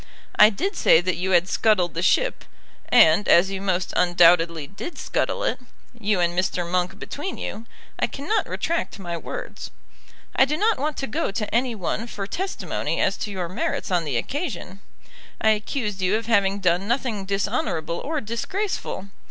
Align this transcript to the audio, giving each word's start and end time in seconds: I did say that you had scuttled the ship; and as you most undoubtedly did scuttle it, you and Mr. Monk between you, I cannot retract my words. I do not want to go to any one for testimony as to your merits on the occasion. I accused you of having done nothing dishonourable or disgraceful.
I 0.35 0.49
did 0.49 0.75
say 0.75 0.99
that 0.99 1.15
you 1.17 1.29
had 1.29 1.47
scuttled 1.47 1.93
the 1.93 2.01
ship; 2.01 2.43
and 2.89 3.27
as 3.27 3.51
you 3.51 3.61
most 3.61 3.93
undoubtedly 3.95 4.65
did 4.65 4.97
scuttle 4.97 5.43
it, 5.43 5.59
you 5.93 6.19
and 6.19 6.35
Mr. 6.35 6.67
Monk 6.67 6.97
between 6.97 7.37
you, 7.37 7.67
I 7.99 8.07
cannot 8.07 8.49
retract 8.49 8.97
my 8.97 9.15
words. 9.15 9.69
I 10.35 10.45
do 10.45 10.57
not 10.57 10.79
want 10.79 10.97
to 10.97 11.05
go 11.05 11.29
to 11.29 11.53
any 11.53 11.75
one 11.75 12.07
for 12.07 12.25
testimony 12.25 12.99
as 12.99 13.15
to 13.17 13.29
your 13.31 13.47
merits 13.47 13.91
on 13.91 14.03
the 14.03 14.17
occasion. 14.17 14.79
I 15.39 15.49
accused 15.51 16.01
you 16.01 16.15
of 16.15 16.25
having 16.25 16.61
done 16.61 16.87
nothing 16.87 17.25
dishonourable 17.25 17.99
or 17.99 18.21
disgraceful. 18.21 19.09